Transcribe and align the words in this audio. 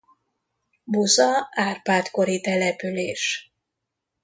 Buza 0.83 1.47
Árpád-kori 1.53 2.39
település. 2.41 3.53